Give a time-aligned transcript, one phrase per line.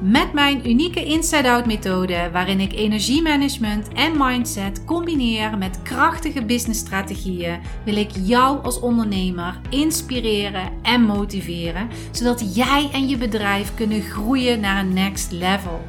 [0.00, 7.96] Met mijn unieke inside-out methode, waarin ik energiemanagement en mindset combineer met krachtige businessstrategieën, wil
[7.96, 14.84] ik jou als ondernemer inspireren en motiveren, zodat jij en je bedrijf kunnen groeien naar
[14.84, 15.86] een next level.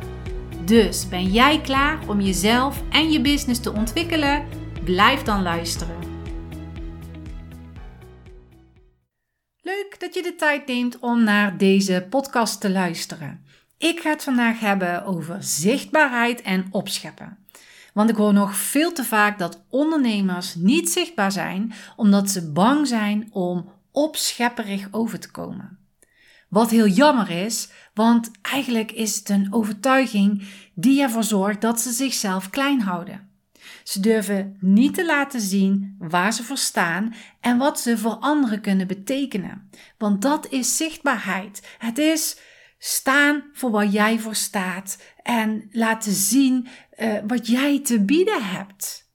[0.66, 4.46] Dus ben jij klaar om jezelf en je business te ontwikkelen?
[4.84, 5.96] Blijf dan luisteren.
[9.62, 13.47] Leuk dat je de tijd neemt om naar deze podcast te luisteren.
[13.78, 17.38] Ik ga het vandaag hebben over zichtbaarheid en opscheppen.
[17.94, 22.88] Want ik hoor nog veel te vaak dat ondernemers niet zichtbaar zijn omdat ze bang
[22.88, 25.78] zijn om opschepperig over te komen.
[26.50, 31.92] Wat heel jammer is, want eigenlijk is het een overtuiging die ervoor zorgt dat ze
[31.92, 33.30] zichzelf klein houden.
[33.84, 38.62] Ze durven niet te laten zien waar ze voor staan en wat ze voor anderen
[38.62, 39.70] kunnen betekenen.
[39.98, 41.76] Want dat is zichtbaarheid.
[41.78, 42.38] Het is
[42.78, 46.68] staan voor waar jij voor staat en laten zien
[47.00, 49.06] uh, wat jij te bieden hebt.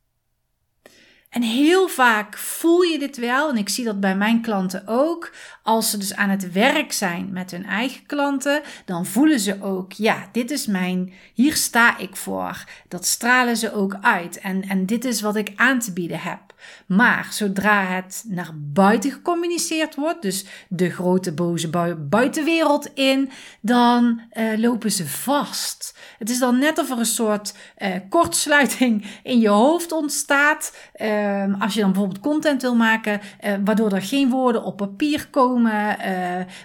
[1.33, 5.33] En heel vaak voel je dit wel, en ik zie dat bij mijn klanten ook.
[5.63, 9.93] Als ze dus aan het werk zijn met hun eigen klanten, dan voelen ze ook,
[9.93, 12.65] ja, dit is mijn, hier sta ik voor.
[12.89, 14.39] Dat stralen ze ook uit.
[14.39, 16.41] En, en dit is wat ik aan te bieden heb.
[16.87, 24.59] Maar zodra het naar buiten gecommuniceerd wordt, dus de grote boze buitenwereld in, dan uh,
[24.59, 25.99] lopen ze vast.
[26.19, 30.77] Het is dan net of er een soort uh, kortsluiting in je hoofd ontstaat.
[30.97, 35.29] Uh, als je dan bijvoorbeeld content wil maken, uh, waardoor er geen woorden op papier
[35.31, 35.52] komen,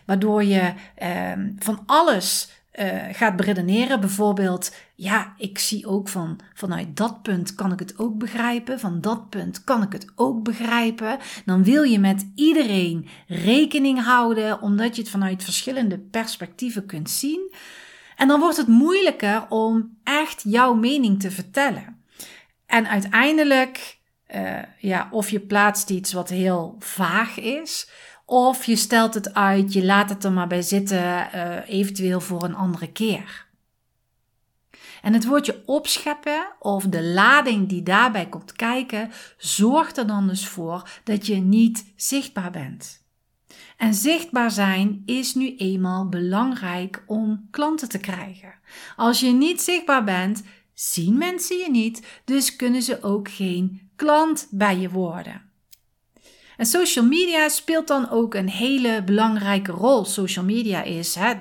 [0.06, 4.00] waardoor je ehm, van alles uh, gaat beredeneren.
[4.00, 8.80] Bijvoorbeeld, ja, ik zie ook van vanuit dat punt kan ik het ook begrijpen.
[8.80, 11.18] Van dat punt kan ik het ook begrijpen.
[11.46, 17.54] Dan wil je met iedereen rekening houden, omdat je het vanuit verschillende perspectieven kunt zien.
[18.16, 22.02] En dan wordt het moeilijker om echt jouw mening te vertellen.
[22.66, 23.98] En uiteindelijk,
[24.36, 27.90] uh, ja, of je plaatst iets wat heel vaag is,
[28.30, 32.44] of je stelt het uit, je laat het er maar bij zitten, uh, eventueel voor
[32.44, 33.46] een andere keer.
[35.02, 40.48] En het woordje opscheppen of de lading die daarbij komt kijken, zorgt er dan dus
[40.48, 43.06] voor dat je niet zichtbaar bent.
[43.78, 48.54] En zichtbaar zijn is nu eenmaal belangrijk om klanten te krijgen.
[48.96, 50.44] Als je niet zichtbaar bent,
[50.74, 55.47] zien mensen je niet, dus kunnen ze ook geen klant bij je worden.
[56.58, 60.06] En social media speelt dan ook een hele belangrijke rol.
[60.06, 61.34] Social media is, hè,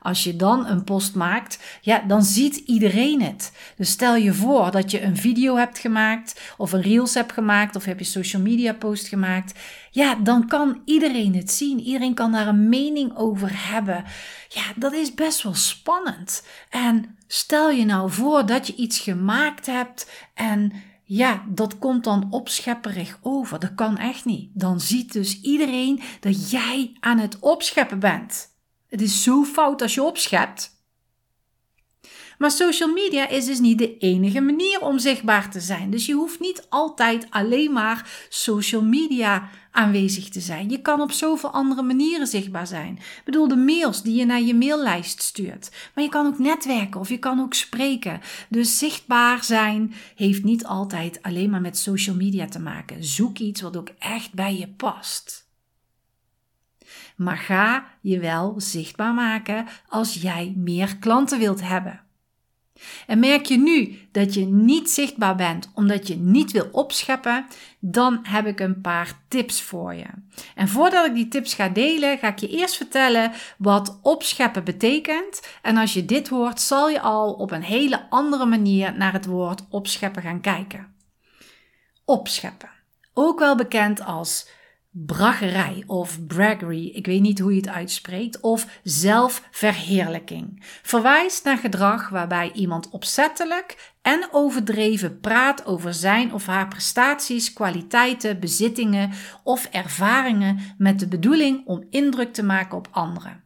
[0.00, 3.52] als je dan een post maakt, ja, dan ziet iedereen het.
[3.76, 7.76] Dus stel je voor dat je een video hebt gemaakt, of een reels hebt gemaakt,
[7.76, 9.58] of heb je social media post gemaakt.
[9.90, 11.80] Ja, dan kan iedereen het zien.
[11.80, 14.04] Iedereen kan daar een mening over hebben.
[14.48, 16.46] Ja, dat is best wel spannend.
[16.70, 20.72] En stel je nou voor dat je iets gemaakt hebt en
[21.16, 23.58] ja, dat komt dan opschepperig over.
[23.58, 24.50] Dat kan echt niet.
[24.52, 28.48] Dan ziet dus iedereen dat jij aan het opscheppen bent.
[28.88, 30.71] Het is zo fout als je opschept.
[32.38, 35.90] Maar social media is dus niet de enige manier om zichtbaar te zijn.
[35.90, 40.70] Dus je hoeft niet altijd alleen maar social media aanwezig te zijn.
[40.70, 42.94] Je kan op zoveel andere manieren zichtbaar zijn.
[42.96, 45.70] Ik bedoel, de mails die je naar je maillijst stuurt.
[45.94, 48.20] Maar je kan ook netwerken of je kan ook spreken.
[48.48, 53.04] Dus zichtbaar zijn heeft niet altijd alleen maar met social media te maken.
[53.04, 55.50] Zoek iets wat ook echt bij je past.
[57.16, 62.00] Maar ga je wel zichtbaar maken als jij meer klanten wilt hebben.
[63.06, 67.46] En merk je nu dat je niet zichtbaar bent omdat je niet wil opscheppen,
[67.78, 70.06] dan heb ik een paar tips voor je.
[70.54, 75.42] En voordat ik die tips ga delen, ga ik je eerst vertellen wat opscheppen betekent.
[75.62, 79.26] En als je dit hoort, zal je al op een hele andere manier naar het
[79.26, 80.94] woord opscheppen gaan kijken.
[82.04, 82.70] Opscheppen,
[83.14, 84.48] ook wel bekend als
[84.94, 90.64] braggerij of braggery, ik weet niet hoe je het uitspreekt, of zelfverheerlijking.
[90.82, 98.40] Verwijst naar gedrag waarbij iemand opzettelijk en overdreven praat over zijn of haar prestaties, kwaliteiten,
[98.40, 99.10] bezittingen
[99.42, 103.42] of ervaringen met de bedoeling om indruk te maken op anderen.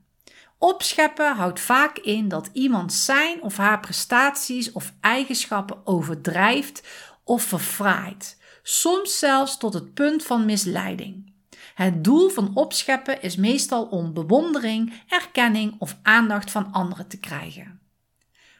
[0.58, 6.82] Opscheppen houdt vaak in dat iemand zijn of haar prestaties of eigenschappen overdrijft
[7.25, 11.34] of verfraait, soms zelfs tot het punt van misleiding.
[11.76, 17.81] Het doel van opscheppen is meestal om bewondering, erkenning of aandacht van anderen te krijgen.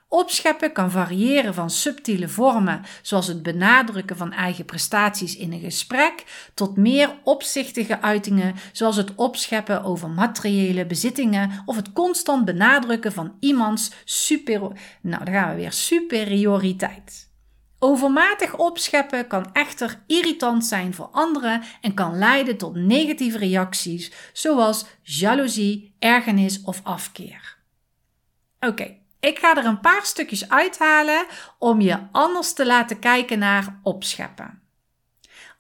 [0.09, 6.25] Opscheppen kan variëren van subtiele vormen, zoals het benadrukken van eigen prestaties in een gesprek,
[6.55, 13.37] tot meer opzichtige uitingen, zoals het opscheppen over materiële bezittingen of het constant benadrukken van
[13.41, 14.61] iemands super,
[15.01, 17.35] nou, daar gaan we weer, superioriteit.
[17.78, 24.87] Overmatig opscheppen kan echter irritant zijn voor anderen en kan leiden tot negatieve reacties, zoals
[25.02, 27.56] jaloezie, ergernis of afkeer.
[28.61, 31.26] Oké, ik ga er een paar stukjes uithalen
[31.58, 34.62] om je anders te laten kijken naar opscheppen.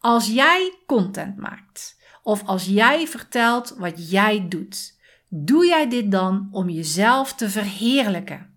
[0.00, 4.98] Als jij content maakt of als jij vertelt wat jij doet,
[5.28, 8.55] doe jij dit dan om jezelf te verheerlijken?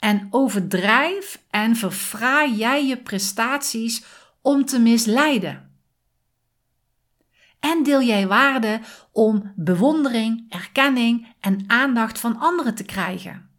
[0.00, 4.04] En overdrijf en verfraai jij je prestaties
[4.40, 5.70] om te misleiden?
[7.60, 8.80] En deel jij waarde
[9.12, 13.50] om bewondering, erkenning en aandacht van anderen te krijgen?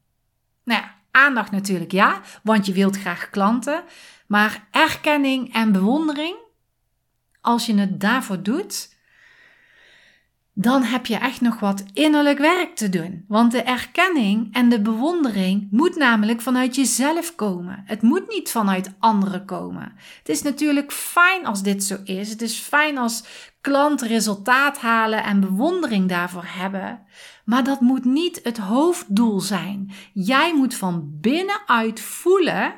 [0.64, 3.84] Nou ja, aandacht natuurlijk ja, want je wilt graag klanten.
[4.28, 6.36] Maar erkenning en bewondering,
[7.42, 8.96] als je het daarvoor doet,
[10.62, 13.26] dan heb je echt nog wat innerlijk werk te doen.
[13.28, 17.84] Want de erkenning en de bewondering moet namelijk vanuit jezelf komen.
[17.86, 19.94] Het moet niet vanuit anderen komen.
[20.18, 22.30] Het is natuurlijk fijn als dit zo is.
[22.30, 23.24] Het is fijn als
[23.62, 27.00] klanten resultaat halen en bewondering daarvoor hebben.
[27.46, 29.92] Maar dat moet niet het hoofddoel zijn.
[30.14, 32.74] Jij moet van binnenuit voelen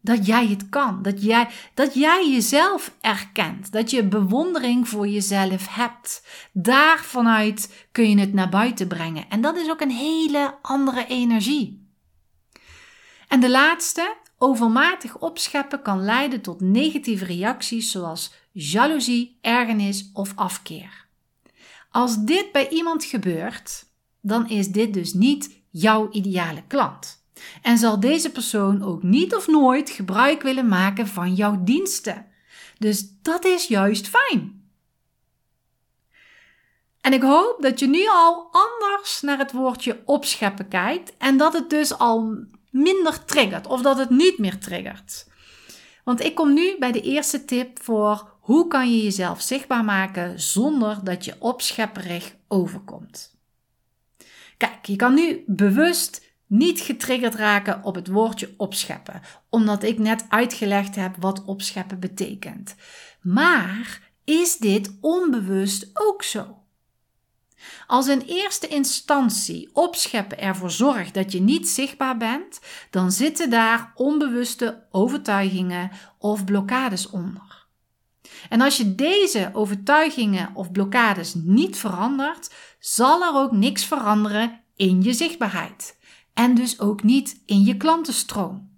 [0.00, 1.02] dat jij het kan.
[1.02, 3.72] Dat jij, dat jij jezelf erkent.
[3.72, 6.26] Dat je bewondering voor jezelf hebt.
[6.52, 9.28] Daar vanuit kun je het naar buiten brengen.
[9.28, 11.86] En dat is ook een hele andere energie.
[13.28, 21.06] En de laatste, overmatig opscheppen kan leiden tot negatieve reacties zoals jaloezie, ergernis of afkeer.
[21.90, 23.86] Als dit bij iemand gebeurt,
[24.20, 27.17] dan is dit dus niet jouw ideale klant.
[27.62, 32.26] En zal deze persoon ook niet of nooit gebruik willen maken van jouw diensten.
[32.78, 34.58] Dus dat is juist fijn.
[37.00, 41.52] En ik hoop dat je nu al anders naar het woordje opscheppen kijkt en dat
[41.52, 42.36] het dus al
[42.70, 45.26] minder triggert of dat het niet meer triggert.
[46.04, 50.40] Want ik kom nu bij de eerste tip voor hoe kan je jezelf zichtbaar maken
[50.40, 53.36] zonder dat je opschepperig overkomt.
[54.56, 60.24] Kijk, je kan nu bewust niet getriggerd raken op het woordje opscheppen, omdat ik net
[60.28, 62.74] uitgelegd heb wat opscheppen betekent.
[63.22, 66.56] Maar is dit onbewust ook zo?
[67.86, 72.60] Als in eerste instantie opscheppen ervoor zorgt dat je niet zichtbaar bent,
[72.90, 77.66] dan zitten daar onbewuste overtuigingen of blokkades onder.
[78.48, 85.02] En als je deze overtuigingen of blokkades niet verandert, zal er ook niks veranderen in
[85.02, 85.97] je zichtbaarheid
[86.38, 88.70] en dus ook niet in je klantenstroom.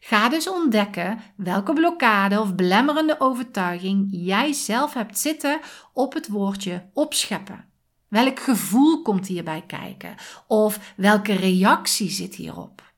[0.00, 5.60] Ga dus ontdekken welke blokkade of belemmerende overtuiging jij zelf hebt zitten
[5.92, 7.64] op het woordje opscheppen.
[8.08, 10.14] Welk gevoel komt hierbij kijken?
[10.46, 12.92] Of welke reactie zit hierop?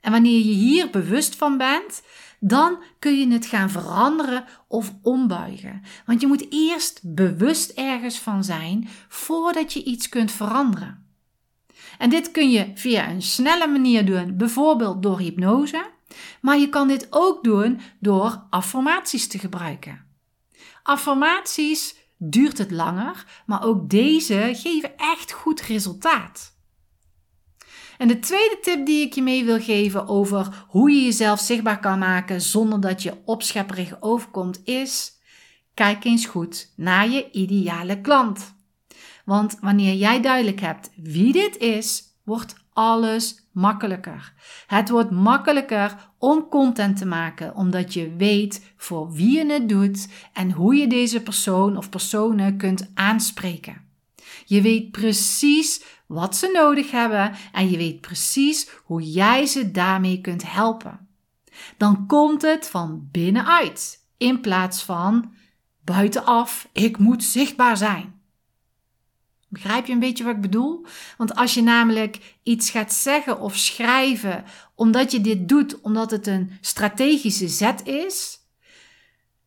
[0.00, 2.02] En wanneer je hier bewust van bent,
[2.38, 5.82] dan kun je het gaan veranderen of ombuigen.
[6.06, 11.09] Want je moet eerst bewust ergens van zijn voordat je iets kunt veranderen.
[12.00, 15.90] En dit kun je via een snelle manier doen, bijvoorbeeld door hypnose.
[16.40, 20.06] Maar je kan dit ook doen door affirmaties te gebruiken.
[20.82, 26.56] Affirmaties duurt het langer, maar ook deze geven echt goed resultaat.
[27.98, 31.80] En de tweede tip die ik je mee wil geven over hoe je jezelf zichtbaar
[31.80, 35.12] kan maken zonder dat je opschepperig overkomt is:
[35.74, 38.58] kijk eens goed naar je ideale klant.
[39.24, 44.32] Want wanneer jij duidelijk hebt wie dit is, wordt alles makkelijker.
[44.66, 50.08] Het wordt makkelijker om content te maken, omdat je weet voor wie je het doet
[50.32, 53.88] en hoe je deze persoon of personen kunt aanspreken.
[54.44, 60.20] Je weet precies wat ze nodig hebben en je weet precies hoe jij ze daarmee
[60.20, 61.08] kunt helpen.
[61.76, 65.32] Dan komt het van binnenuit in plaats van
[65.84, 68.19] buitenaf, ik moet zichtbaar zijn.
[69.52, 70.86] Begrijp je een beetje wat ik bedoel?
[71.16, 76.26] Want als je namelijk iets gaat zeggen of schrijven omdat je dit doet, omdat het
[76.26, 78.38] een strategische zet is,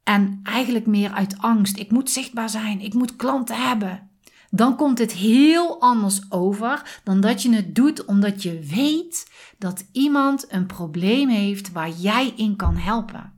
[0.04, 4.10] en eigenlijk meer uit angst, ik moet zichtbaar zijn, ik moet klanten hebben,
[4.50, 9.86] dan komt het heel anders over dan dat je het doet omdat je weet dat
[9.92, 13.33] iemand een probleem heeft waar jij in kan helpen.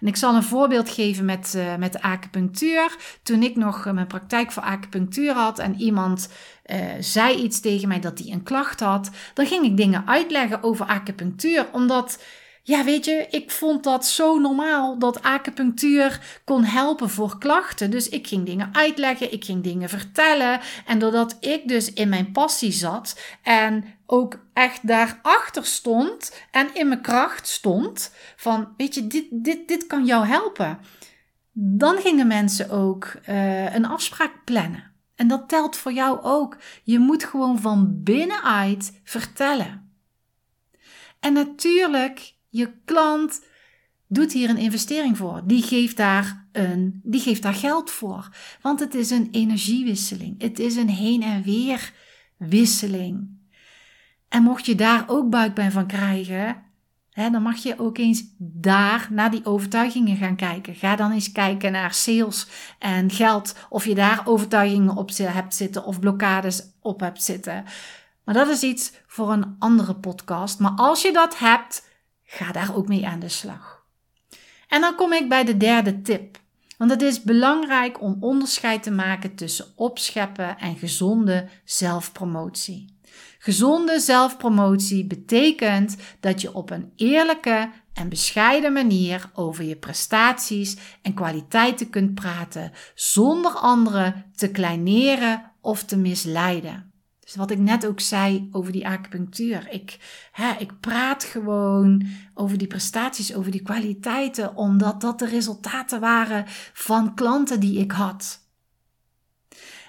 [0.00, 2.96] En ik zal een voorbeeld geven met, uh, met acupunctuur.
[3.22, 6.28] Toen ik nog mijn praktijk voor acupunctuur had en iemand
[6.66, 10.62] uh, zei iets tegen mij dat hij een klacht had, dan ging ik dingen uitleggen
[10.62, 12.18] over acupunctuur, omdat
[12.66, 17.90] ja, weet je, ik vond dat zo normaal dat acupunctuur kon helpen voor klachten.
[17.90, 20.60] Dus ik ging dingen uitleggen, ik ging dingen vertellen.
[20.86, 26.88] En doordat ik dus in mijn passie zat en ook echt daarachter stond en in
[26.88, 30.78] mijn kracht stond, van weet je, dit, dit, dit kan jou helpen.
[31.52, 34.92] Dan gingen mensen ook uh, een afspraak plannen.
[35.14, 36.56] En dat telt voor jou ook.
[36.82, 39.92] Je moet gewoon van binnenuit vertellen.
[41.20, 43.44] En natuurlijk je klant
[44.06, 45.42] doet hier een investering voor.
[45.44, 48.28] Die geeft daar, een, die geeft daar geld voor.
[48.60, 50.42] Want het is een energiewisseling.
[50.42, 51.92] Het is een heen en weer
[52.36, 53.28] wisseling.
[54.28, 56.62] En mocht je daar ook buikpijn van krijgen,
[57.10, 60.74] hè, dan mag je ook eens daar naar die overtuigingen gaan kijken.
[60.74, 62.46] Ga dan eens kijken naar sales
[62.78, 63.56] en geld.
[63.68, 67.64] Of je daar overtuigingen op hebt zitten of blokkades op hebt zitten.
[68.24, 70.58] Maar dat is iets voor een andere podcast.
[70.58, 71.83] Maar als je dat hebt,
[72.34, 73.82] Ga daar ook mee aan de slag.
[74.68, 76.42] En dan kom ik bij de derde tip.
[76.78, 82.98] Want het is belangrijk om onderscheid te maken tussen opscheppen en gezonde zelfpromotie.
[83.38, 91.14] Gezonde zelfpromotie betekent dat je op een eerlijke en bescheiden manier over je prestaties en
[91.14, 96.93] kwaliteiten kunt praten zonder anderen te kleineren of te misleiden.
[97.36, 99.68] Wat ik net ook zei over die acupunctuur.
[99.70, 99.98] Ik,
[100.32, 106.44] hè, ik praat gewoon over die prestaties, over die kwaliteiten, omdat dat de resultaten waren
[106.72, 108.42] van klanten die ik had.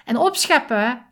[0.04, 1.06] En opscheppen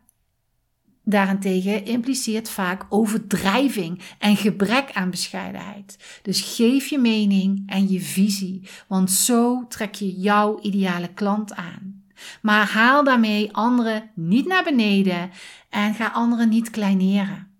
[1.03, 6.19] daarentegen impliceert vaak overdrijving en gebrek aan bescheidenheid.
[6.21, 11.94] Dus geef je mening en je visie, want zo trek je jouw ideale klant aan.
[12.41, 15.31] Maar haal daarmee anderen niet naar beneden
[15.69, 17.54] en ga anderen niet kleineren.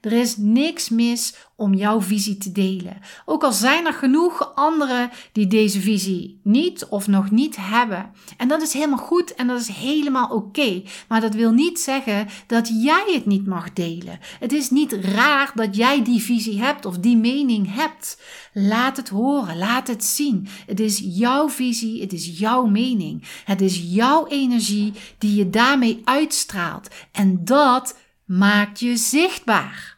[0.00, 2.96] Er is niks mis om jouw visie te delen.
[3.24, 8.10] Ook al zijn er genoeg anderen die deze visie niet of nog niet hebben.
[8.36, 10.82] En dat is helemaal goed en dat is helemaal oké.
[11.08, 14.18] Maar dat wil niet zeggen dat jij het niet mag delen.
[14.40, 18.20] Het is niet raar dat jij die visie hebt of die mening hebt.
[18.52, 20.48] Laat het horen, laat het zien.
[20.66, 23.24] Het is jouw visie, het is jouw mening.
[23.44, 26.88] Het is jouw energie die je daarmee uitstraalt.
[27.12, 27.94] En dat
[28.28, 29.96] maakt je zichtbaar.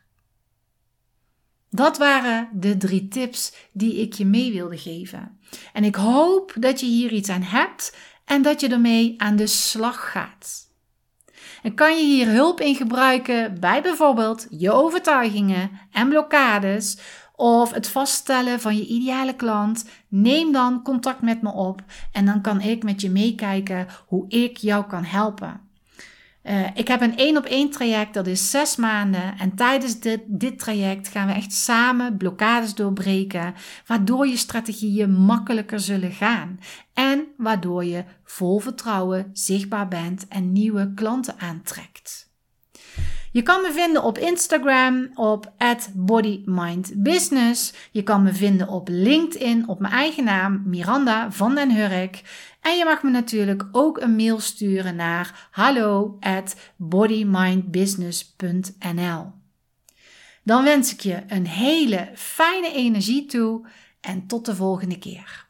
[1.71, 5.39] Dat waren de drie tips die ik je mee wilde geven.
[5.73, 9.47] En ik hoop dat je hier iets aan hebt en dat je ermee aan de
[9.47, 10.69] slag gaat.
[11.63, 16.99] En kan je hier hulp in gebruiken bij bijvoorbeeld je overtuigingen en blokkades
[17.37, 19.85] of het vaststellen van je ideale klant?
[20.09, 21.83] Neem dan contact met me op
[22.13, 25.70] en dan kan ik met je meekijken hoe ik jou kan helpen.
[26.43, 29.39] Uh, ik heb een één op één traject, dat is zes maanden.
[29.39, 33.55] En tijdens dit, dit traject gaan we echt samen blokkades doorbreken,
[33.87, 36.59] waardoor je strategieën makkelijker zullen gaan.
[36.95, 42.30] En waardoor je vol vertrouwen zichtbaar bent en nieuwe klanten aantrekt.
[43.33, 45.53] Je kan me vinden op Instagram op
[45.95, 47.73] @bodymindbusiness.
[47.91, 52.23] Je kan me vinden op LinkedIn op mijn eigen naam Miranda van den Hurk.
[52.61, 59.33] En je mag me natuurlijk ook een mail sturen naar hallo at bodymindbusiness.nl.
[60.43, 63.67] Dan wens ik je een hele fijne energie toe
[64.01, 65.49] en tot de volgende keer.